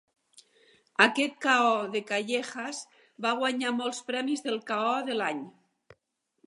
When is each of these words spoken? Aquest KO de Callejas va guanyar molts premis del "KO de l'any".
Aquest 1.05 1.35
KO 1.45 1.67
de 1.97 2.01
Callejas 2.13 2.81
va 3.27 3.35
guanyar 3.43 3.75
molts 3.83 4.01
premis 4.11 4.45
del 4.49 4.61
"KO 4.73 4.91
de 5.11 5.21
l'any". 5.23 5.47